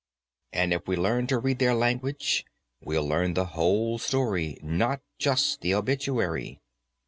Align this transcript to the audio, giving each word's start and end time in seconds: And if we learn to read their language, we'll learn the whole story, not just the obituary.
And 0.51 0.73
if 0.73 0.87
we 0.87 0.95
learn 0.95 1.27
to 1.27 1.37
read 1.37 1.59
their 1.59 1.75
language, 1.75 2.43
we'll 2.81 3.07
learn 3.07 3.35
the 3.35 3.45
whole 3.53 3.99
story, 3.99 4.57
not 4.63 5.01
just 5.19 5.61
the 5.61 5.75
obituary. 5.75 6.59